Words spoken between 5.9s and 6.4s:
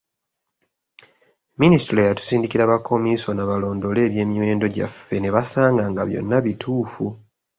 nga byonna